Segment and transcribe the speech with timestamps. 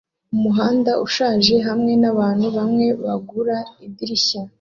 [0.35, 4.41] Umuhanda ushaje hamwe nabantu bamwe bagura idirishya